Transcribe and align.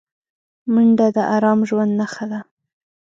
منډه 0.73 1.07
د 1.15 1.17
ارام 1.35 1.59
ژوند 1.69 1.91
نښه 1.99 2.25
ده 2.31 2.39